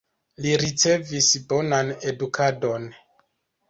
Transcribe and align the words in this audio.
Li 0.45 0.53
ricevis 0.61 1.29
bonan 1.53 1.95
edukadon. 2.15 2.93